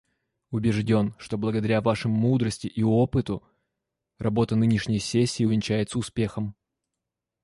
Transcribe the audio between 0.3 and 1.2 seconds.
Убежден,